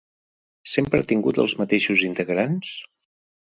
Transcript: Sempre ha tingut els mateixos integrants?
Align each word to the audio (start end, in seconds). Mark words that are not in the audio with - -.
Sempre 0.75 1.01
ha 1.03 1.07
tingut 1.11 1.43
els 1.45 1.55
mateixos 1.61 2.03
integrants? 2.09 2.75